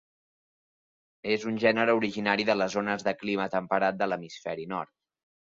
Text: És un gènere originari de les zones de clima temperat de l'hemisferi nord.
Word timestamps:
És 1.33 1.45
un 1.51 1.59
gènere 1.65 1.95
originari 2.01 2.47
de 2.51 2.57
les 2.63 2.79
zones 2.79 3.07
de 3.09 3.13
clima 3.21 3.49
temperat 3.59 4.01
de 4.03 4.09
l'hemisferi 4.11 4.71
nord. 4.77 4.95